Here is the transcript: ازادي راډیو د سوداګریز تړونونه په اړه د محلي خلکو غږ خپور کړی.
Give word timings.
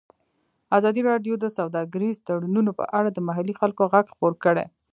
ازادي 0.77 1.01
راډیو 1.11 1.33
د 1.39 1.45
سوداګریز 1.57 2.17
تړونونه 2.27 2.71
په 2.79 2.85
اړه 2.97 3.09
د 3.11 3.19
محلي 3.27 3.53
خلکو 3.61 3.83
غږ 3.93 4.05
خپور 4.13 4.33
کړی. 4.43 4.65